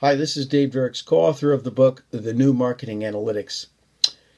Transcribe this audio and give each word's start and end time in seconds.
Hi, 0.00 0.14
this 0.14 0.36
is 0.36 0.44
Dave 0.44 0.72
Dirks, 0.72 1.00
co 1.00 1.20
author 1.20 1.54
of 1.54 1.64
the 1.64 1.70
book, 1.70 2.04
The 2.10 2.34
New 2.34 2.52
Marketing 2.52 3.00
Analytics. 3.00 3.68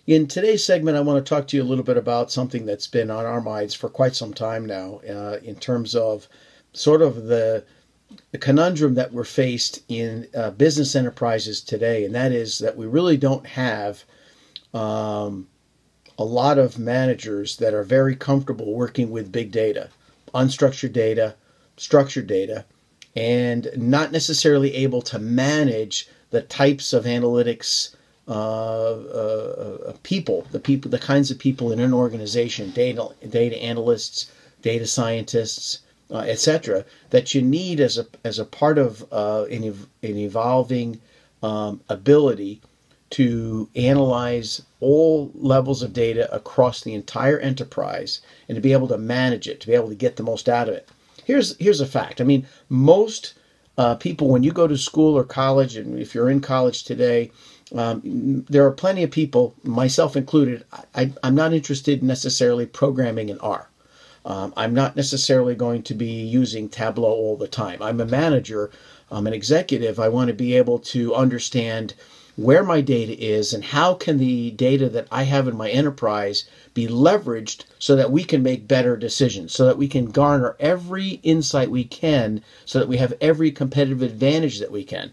In 0.07 0.29
today's 0.29 0.65
segment, 0.65 0.97
I 0.97 1.01
want 1.01 1.19
to 1.19 1.29
talk 1.29 1.49
to 1.49 1.57
you 1.57 1.65
a 1.65 1.67
little 1.67 1.83
bit 1.83 1.97
about 1.97 2.31
something 2.31 2.65
that's 2.65 2.87
been 2.87 3.11
on 3.11 3.27
our 3.27 3.41
minds 3.41 3.75
for 3.75 3.89
quite 3.89 4.15
some 4.15 4.33
time 4.33 4.65
now, 4.65 5.01
uh, 5.11 5.39
in 5.43 5.57
terms 5.57 5.97
of 5.97 6.29
sort 6.75 7.03
of 7.03 7.25
the, 7.25 7.65
the 8.31 8.39
conundrum 8.39 8.95
that 8.95 9.13
we're 9.13 9.25
faced 9.25 9.83
in 9.89 10.29
uh, 10.33 10.53
business 10.53 10.95
enterprises 10.95 11.61
today, 11.61 12.05
and 12.05 12.15
that 12.15 12.31
is 12.31 12.61
that 12.61 12.77
we 12.77 12.87
really 12.87 13.17
don't 13.17 13.45
have 13.45 14.05
um, 14.73 15.49
a 16.19 16.25
lot 16.25 16.59
of 16.59 16.79
managers 16.79 17.57
that 17.57 17.75
are 17.75 17.83
very 17.83 18.15
comfortable 18.15 18.75
working 18.75 19.11
with 19.11 19.33
big 19.33 19.51
data, 19.51 19.89
unstructured 20.33 20.93
data, 20.93 21.35
structured 21.77 22.29
data 22.29 22.65
and 23.19 23.69
not 23.77 24.13
necessarily 24.13 24.73
able 24.77 25.03
to 25.03 25.19
manage 25.19 26.09
the 26.31 26.41
types 26.41 26.93
of 26.93 27.05
analytics 27.05 27.97
uh, 28.29 28.31
uh, 28.31 29.79
uh, 29.89 29.93
people, 30.05 30.47
the 30.53 30.61
people, 30.61 30.89
the 30.89 31.01
kinds 31.01 31.29
of 31.33 31.39
people 31.39 31.73
in 31.73 31.81
an 31.81 31.93
organization, 31.93 32.71
data 32.71 33.09
data 33.29 33.61
analysts, 33.61 34.31
data 34.63 34.87
scientists, 34.87 35.81
uh, 36.13 36.19
etc., 36.19 36.85
that 37.11 37.35
you 37.35 37.43
need 37.43 37.81
as 37.81 37.99
a 37.99 38.07
as 38.23 38.39
a 38.39 38.45
part 38.45 38.79
of 38.79 39.05
uh, 39.13 39.47
an, 39.51 39.65
an 39.65 40.17
evolving 40.17 41.01
um, 41.43 41.81
ability 41.89 42.61
to 43.11 43.69
analyze 43.75 44.63
all 44.79 45.33
levels 45.35 45.83
of 45.83 45.93
data 45.93 46.33
across 46.33 46.83
the 46.83 46.95
entire 46.95 47.41
enterprise 47.41 48.21
and 48.49 48.55
to 48.55 48.61
be 48.61 48.73
able 48.75 48.87
to 48.87 48.99
manage 48.99 49.49
it, 49.49 49.61
to 49.61 49.67
be 49.67 49.75
able 49.75 49.89
to 49.89 49.95
get 49.97 50.15
the 50.15 50.23
most 50.23 50.49
out 50.49 50.69
of 50.69 50.75
it 50.75 50.89
here's 51.29 51.57
here's 51.59 51.81
a 51.81 51.87
fact. 51.87 52.21
I 52.21 52.25
mean, 52.25 52.47
most 52.71 53.35
uh, 53.77 53.95
people 53.95 54.29
when 54.29 54.43
you 54.43 54.51
go 54.51 54.67
to 54.67 54.77
school 54.77 55.17
or 55.17 55.23
college, 55.23 55.77
and 55.77 56.01
if 56.01 56.15
you're 56.15 56.31
in 56.31 56.41
college 56.41 56.83
today, 56.83 57.31
um, 57.75 58.01
there 58.49 58.65
are 58.65 58.73
plenty 58.73 59.03
of 59.05 59.11
people, 59.11 59.55
myself 59.63 60.17
included. 60.17 60.65
I, 60.95 61.13
am 61.23 61.35
not 61.35 61.53
interested 61.53 62.03
necessarily 62.03 62.67
programming 62.67 63.29
in 63.29 63.39
R. 63.41 63.69
Um, 64.25 64.53
I'm 64.57 64.75
not 64.75 64.97
necessarily 64.97 65.55
going 65.55 65.83
to 65.85 65.95
be 65.95 66.11
using 66.11 66.69
Tableau 66.69 67.13
all 67.13 67.37
the 67.37 67.47
time. 67.47 67.81
I'm 67.83 68.01
a 68.01 68.07
manager, 68.07 68.71
I'm 69.11 69.27
an 69.27 69.35
executive. 69.35 70.01
I 70.01 70.09
want 70.09 70.29
to 70.29 70.35
be 70.35 70.55
able 70.55 70.79
to 70.95 71.15
understand 71.15 71.95
where 72.39 72.63
my 72.63 72.81
data 72.81 73.19
is 73.21 73.53
and 73.53 73.65
how 73.65 73.93
can 73.95 74.17
the 74.17 74.53
data 74.53 74.89
that 74.89 75.09
I 75.11 75.25
have 75.25 75.49
in 75.49 75.57
my 75.57 75.69
enterprise 75.71 76.49
be 76.73 76.87
leveraged 76.87 77.65
so 77.81 77.97
that 77.97 78.13
we 78.13 78.23
can 78.23 78.45
make 78.45 78.69
better 78.69 78.97
decisions, 78.97 79.53
so 79.53 79.67
that 79.67 79.77
we 79.77 79.89
can 79.89 80.13
garner 80.13 80.55
every 80.61 81.19
insight 81.25 81.69
we 81.69 81.83
can, 81.83 82.41
so 82.65 82.79
that 82.79 82.87
we 82.87 82.99
have 82.99 83.13
every 83.21 83.51
competitive 83.51 84.03
advantage 84.03 84.61
that 84.61 84.71
we 84.71 84.85
can. 84.85 85.11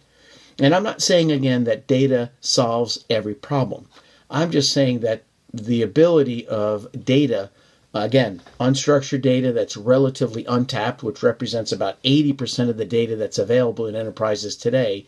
And 0.59 0.75
I'm 0.75 0.83
not 0.83 1.01
saying 1.01 1.31
again 1.31 1.63
that 1.63 1.87
data 1.87 2.29
solves 2.41 3.03
every 3.09 3.33
problem. 3.33 3.87
I'm 4.29 4.51
just 4.51 4.71
saying 4.71 4.99
that 4.99 5.23
the 5.51 5.81
ability 5.81 6.47
of 6.47 6.87
data, 7.03 7.49
again, 7.91 8.39
unstructured 8.59 9.23
data 9.23 9.51
that's 9.51 9.75
relatively 9.75 10.45
untapped, 10.45 11.01
which 11.01 11.23
represents 11.23 11.71
about 11.71 12.01
80% 12.03 12.69
of 12.69 12.77
the 12.77 12.85
data 12.85 13.15
that's 13.15 13.39
available 13.39 13.87
in 13.87 13.95
enterprises 13.95 14.55
today, 14.55 15.07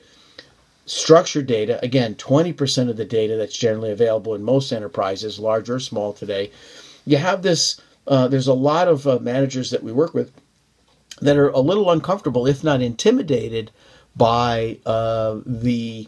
Structured 0.87 1.47
data, 1.47 1.79
again, 1.83 2.15
20% 2.15 2.89
of 2.89 2.95
the 2.95 3.03
data 3.05 3.35
that's 3.35 3.57
generally 3.57 3.91
available 3.91 4.33
in 4.33 4.41
most 4.41 4.71
enterprises, 4.71 5.37
large 5.37 5.69
or 5.69 5.81
small 5.81 6.13
today. 6.13 6.49
You 7.05 7.17
have 7.17 7.41
this, 7.41 7.81
uh, 8.07 8.29
there's 8.29 8.47
a 8.47 8.53
lot 8.53 8.87
of 8.87 9.05
uh, 9.05 9.19
managers 9.19 9.69
that 9.71 9.83
we 9.83 9.91
work 9.91 10.13
with 10.13 10.31
that 11.21 11.35
are 11.35 11.49
a 11.49 11.59
little 11.59 11.91
uncomfortable, 11.91 12.47
if 12.47 12.63
not 12.63 12.81
intimidated, 12.81 13.69
by 14.15 14.77
uh, 14.85 15.41
the, 15.45 16.07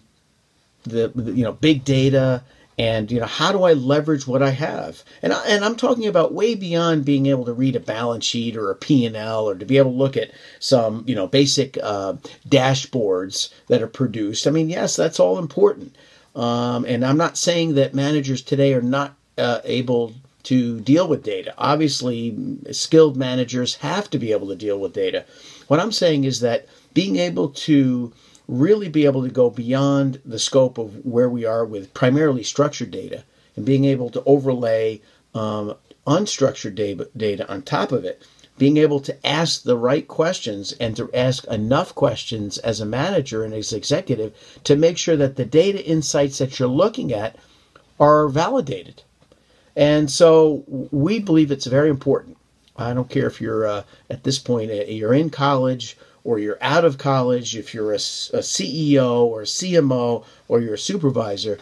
the, 0.84 1.12
the, 1.14 1.34
you 1.34 1.44
know, 1.44 1.52
big 1.52 1.84
data 1.84 2.42
and 2.80 3.12
you 3.12 3.20
know 3.20 3.26
how 3.26 3.52
do 3.52 3.64
I 3.64 3.74
leverage 3.74 4.26
what 4.26 4.42
I 4.42 4.52
have? 4.52 5.04
And 5.22 5.34
I, 5.34 5.46
and 5.48 5.66
I'm 5.66 5.76
talking 5.76 6.08
about 6.08 6.34
way 6.34 6.56
beyond 6.56 7.04
being 7.04 7.26
able 7.26 7.44
to 7.46 7.54
read 7.54 7.76
a 7.76 7.80
balance 7.82 8.24
sheet 8.24 8.56
or 8.56 8.72
a 8.72 8.76
P&L 8.76 9.50
or 9.50 9.54
to 9.54 9.66
be 9.66 9.78
able 9.78 9.92
to 9.92 9.98
look 9.98 10.16
at 10.16 10.32
some 10.60 11.04
you 11.06 11.14
know 11.14 11.28
basic 11.28 11.78
uh, 11.84 12.14
dashboards 12.48 13.50
that 13.68 13.82
are 13.82 13.88
produced. 13.88 14.48
I 14.48 14.52
mean, 14.52 14.70
yes, 14.70 14.96
that's 14.96 15.20
all 15.20 15.38
important. 15.38 15.94
Um, 16.36 16.86
and 16.86 17.06
I'm 17.06 17.18
not 17.18 17.38
saying 17.38 17.76
that 17.76 17.94
managers 17.94 18.42
today 18.42 18.74
are 18.74 18.82
not 18.82 19.14
uh, 19.38 19.60
able 19.66 20.14
to 20.44 20.80
deal 20.80 21.06
with 21.06 21.22
data. 21.22 21.54
Obviously, 21.58 22.38
skilled 22.72 23.18
managers 23.18 23.76
have 23.76 24.10
to 24.12 24.18
be 24.18 24.32
able 24.32 24.48
to 24.48 24.56
deal 24.56 24.80
with 24.80 24.94
data. 24.94 25.26
What 25.68 25.82
I'm 25.82 25.92
saying 25.92 26.24
is 26.24 26.40
that 26.40 26.66
being 26.94 27.18
able 27.18 27.50
to 27.50 28.14
really 28.50 28.90
be 28.90 29.06
able 29.06 29.22
to 29.22 29.30
go 29.30 29.50
beyond 29.52 30.20
the 30.26 30.40
scope 30.40 30.80
of 30.80 31.06
where 31.06 31.30
we 31.30 31.46
are 31.46 31.64
with 31.64 31.94
primarily 31.94 32.42
structured 32.42 32.90
data 32.90 33.24
and 33.56 33.64
being 33.64 33.86
able 33.86 34.10
to 34.10 34.24
overlay 34.26 35.00
um, 35.36 35.76
unstructured 36.08 36.76
data, 37.16 37.48
on 37.48 37.62
top 37.62 37.92
of 37.92 38.04
it, 38.04 38.24
being 38.58 38.78
able 38.78 39.00
to 39.00 39.28
ask 39.28 39.62
the 39.62 39.78
right 39.78 40.08
questions 40.08 40.74
and 40.80 40.96
to 40.96 41.14
ask 41.14 41.46
enough 41.46 41.94
questions 41.94 42.58
as 42.58 42.82
a 42.82 42.86
manager 42.86 43.44
and 43.44 43.54
as 43.54 43.72
executive 43.72 44.34
to 44.64 44.76
make 44.76 44.98
sure 44.98 45.16
that 45.16 45.36
the 45.36 45.46
data 45.46 45.86
insights 45.86 46.40
that 46.40 46.58
you're 46.58 46.68
looking 46.68 47.14
at 47.14 47.36
are 48.00 48.28
validated. 48.28 49.04
And 49.76 50.10
so 50.10 50.64
we 50.92 51.20
believe 51.20 51.52
it's 51.52 51.68
very 51.68 51.90
important. 51.90 52.36
I 52.76 52.94
don't 52.94 53.10
care 53.10 53.28
if 53.28 53.40
you're 53.40 53.68
uh, 53.68 53.84
at 54.10 54.24
this 54.24 54.40
point, 54.40 54.72
uh, 54.72 54.86
you're 54.86 55.14
in 55.14 55.30
college 55.30 55.96
or 56.24 56.40
you're 56.40 56.58
out 56.62 56.86
of 56.86 56.98
college, 56.98 57.56
if 57.56 57.74
you're 57.74 57.92
a, 57.92 57.96
a 57.96 58.44
CEO 58.44 59.24
or 59.24 59.42
a 59.42 59.46
CMO 59.46 60.26
or 60.48 60.60
you're 60.60 60.74
a 60.76 60.78
supervisor, 60.78 61.58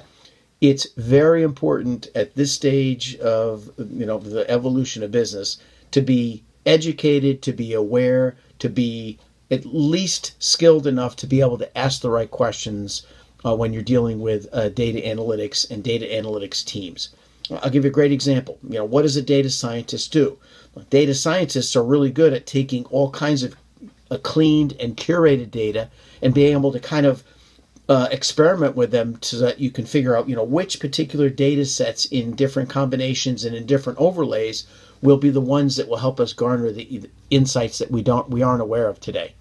it's 0.62 0.88
very 0.98 1.44
important 1.44 2.08
at 2.16 2.36
this 2.36 2.52
stage 2.52 3.16
of 3.18 3.70
you 3.78 4.06
know 4.06 4.18
the 4.18 4.50
evolution 4.50 5.04
of 5.04 5.12
business 5.12 5.58
to 5.92 6.02
be 6.02 6.44
educated, 6.66 7.42
to 7.44 7.54
be 7.54 7.74
aware, 7.74 8.36
to 8.60 8.70
be 8.70 9.20
at 9.50 9.66
least 9.66 10.34
skilled 10.40 10.86
enough 10.86 11.16
to 11.16 11.28
be 11.28 11.40
able 11.40 11.58
to 11.58 11.78
ask 11.78 12.02
the 12.02 12.10
right 12.10 12.32
questions 12.32 13.04
uh, 13.46 13.56
when 13.56 13.72
you're 13.72 13.82
dealing 13.82 14.20
with 14.20 14.48
uh, 14.52 14.70
data 14.70 15.00
analytics 15.00 15.70
and 15.70 15.84
data 15.84 16.06
analytics 16.06 16.66
teams. 16.66 17.10
I'll 17.50 17.70
give 17.70 17.86
you 17.86 17.90
a 17.90 17.94
great 17.94 18.12
example. 18.12 18.58
You 18.64 18.80
know, 18.80 18.86
what 18.86 19.04
does 19.04 19.16
a 19.16 19.22
data 19.22 19.50
scientist 19.50 20.12
do? 20.12 20.38
Data 20.90 21.16
scientists 21.16 21.76
are 21.76 21.84
really 21.84 22.12
good 22.12 22.34
at 22.34 22.46
taking 22.46 22.84
all 22.86 23.10
kinds 23.12 23.42
of 23.44 23.56
cleaned 24.18 24.76
and 24.80 24.96
curated 24.96 25.52
data 25.52 25.90
and 26.22 26.34
being 26.34 26.54
able 26.54 26.72
to 26.72 26.80
kind 26.80 27.06
of 27.06 27.24
uh, 27.90 28.08
experiment 28.12 28.76
with 28.76 28.92
them 28.92 29.18
so 29.22 29.38
that 29.40 29.60
you 29.60 29.72
can 29.72 29.86
figure 29.86 30.16
out, 30.16 30.28
you 30.28 30.36
know, 30.36 30.44
which 30.44 30.80
particular 30.80 31.30
data 31.30 31.66
sets 31.66 32.06
in 32.06 32.36
different 32.36 32.70
combinations 32.70 33.46
and 33.46 33.56
in 33.56 33.66
different 33.66 33.98
overlays 34.00 34.68
will 35.02 35.18
be 35.18 35.30
the 35.30 35.42
ones 35.42 35.76
that 35.76 35.88
will 35.88 35.98
help 35.98 36.20
us 36.20 36.34
garner 36.34 36.72
the 36.72 37.10
insights 37.30 37.78
that 37.78 37.92
we 37.92 38.02
don't 38.02 38.30
we 38.30 38.42
aren't 38.42 38.62
aware 38.62 38.88
of 38.88 39.00
today. 39.00 39.34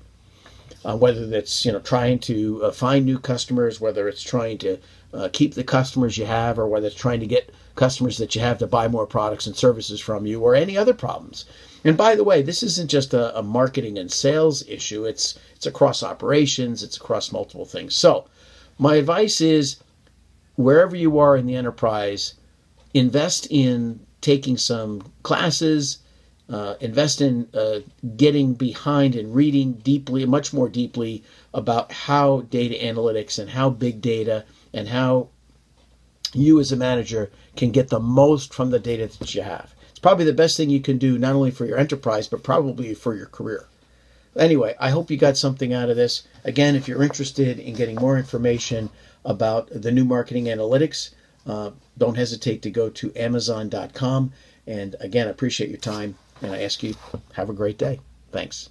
Uh, 0.87 0.97
whether 0.97 1.27
that's 1.27 1.65
you 1.65 1.73
know 1.73 1.81
trying 1.81 2.17
to 2.17 2.63
uh, 2.63 2.71
find 2.71 3.05
new 3.05 3.19
customers, 3.19 3.81
whether 3.81 4.09
it's 4.09 4.23
trying 4.23 4.57
to 4.57 4.79
uh, 5.13 5.29
keep 5.33 5.55
the 5.55 5.65
customers 5.65 6.17
you 6.17 6.25
have, 6.25 6.61
or 6.61 6.69
whether 6.69 6.87
it's 6.87 6.95
trying 6.95 7.19
to 7.19 7.27
get 7.27 7.53
customers 7.75 8.19
that 8.19 8.37
you 8.37 8.41
have 8.41 8.59
to 8.59 8.69
buy 8.69 8.87
more 8.87 9.05
products 9.05 9.49
and 9.49 9.57
services 9.57 9.99
from 9.99 10.27
you, 10.27 10.41
or 10.41 10.55
any 10.55 10.79
other 10.79 10.95
problems. 10.95 11.45
And 11.83 11.97
by 11.97 12.15
the 12.15 12.23
way, 12.23 12.41
this 12.41 12.63
isn't 12.63 12.89
just 12.89 13.13
a, 13.15 13.37
a 13.37 13.43
marketing 13.43 13.99
and 13.99 14.13
sales 14.13 14.63
issue. 14.69 15.05
It's 15.05 15.37
it's 15.57 15.67
across 15.67 16.05
operations. 16.05 16.85
It's 16.85 16.99
across 16.99 17.33
multiple 17.33 17.65
things. 17.65 17.97
So, 17.97 18.27
my 18.79 18.95
advice 18.95 19.41
is, 19.41 19.79
wherever 20.55 20.95
you 20.95 21.19
are 21.19 21.37
in 21.37 21.47
the 21.47 21.57
enterprise, 21.57 22.35
invest 22.95 23.49
in 23.51 24.07
taking 24.21 24.57
some 24.57 25.03
classes. 25.25 25.99
Uh, 26.49 26.75
invest 26.81 27.21
in 27.21 27.49
uh, 27.55 27.81
getting 28.17 28.55
behind 28.55 29.17
and 29.17 29.35
reading 29.35 29.73
deeply, 29.73 30.25
much 30.25 30.53
more 30.53 30.69
deeply 30.69 31.25
about 31.53 31.91
how 31.91 32.43
data 32.43 32.75
analytics 32.75 33.39
and 33.39 33.51
how 33.51 33.69
big 33.69 34.01
data 34.01 34.45
and 34.73 34.89
how 34.89 35.29
you 36.33 36.61
as 36.61 36.71
a 36.71 36.77
manager 36.77 37.31
can 37.57 37.71
get 37.73 37.89
the 37.89 37.99
most 37.99 38.55
from 38.55 38.71
the 38.71 38.79
data 38.79 39.09
that 39.19 39.35
you 39.35 39.43
have. 39.43 39.75
It's 39.91 39.99
probably 39.99 40.25
the 40.25 40.33
best 40.33 40.57
thing 40.57 40.71
you 40.71 40.81
can 40.81 40.99
do, 40.99 41.19
not 41.19 41.35
only 41.35 41.51
for 41.51 41.65
your 41.65 41.79
enterprise, 41.79 42.29
but 42.29 42.45
probably 42.45 42.95
for 42.95 43.15
your 43.15 43.27
career. 43.27 43.67
Anyway, 44.37 44.75
I 44.79 44.91
hope 44.91 45.11
you 45.11 45.17
got 45.17 45.37
something 45.37 45.73
out 45.73 45.89
of 45.89 45.97
this. 45.97 46.23
Again, 46.45 46.77
if 46.77 46.87
you're 46.87 47.03
interested 47.03 47.59
in 47.59 47.75
getting 47.75 47.97
more 47.97 48.19
information 48.19 48.91
about 49.25 49.69
the 49.71 49.91
new 49.91 50.05
marketing 50.05 50.45
analytics, 50.45 51.11
uh, 51.47 51.71
don't 51.97 52.17
hesitate 52.17 52.63
to 52.63 52.71
go 52.71 52.91
to 52.91 53.13
Amazon.com. 53.17 54.33
And 54.67 54.95
again, 55.01 55.27
I 55.27 55.31
appreciate 55.31 55.71
your 55.71 55.79
time, 55.79 56.17
and 56.43 56.53
I 56.53 56.63
ask 56.63 56.83
you 56.83 56.95
have 57.35 57.51
a 57.51 57.55
great 57.55 57.79
day. 57.79 58.01
Thanks. 58.31 58.71